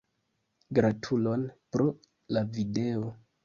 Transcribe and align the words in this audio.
Gratulon, 0.77 1.45
pro 1.77 1.87
la 2.39 2.47
video. 2.59 3.17